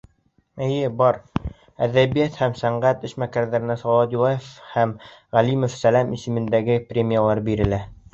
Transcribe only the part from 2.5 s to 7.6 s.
сәнғәт эшмәкәрҙәренә Салауат Юлаев һәм Ғәлимов Сәләм исемендәге премиялар